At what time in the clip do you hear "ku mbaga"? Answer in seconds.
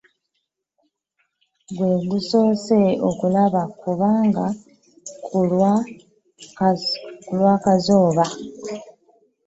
3.79-4.45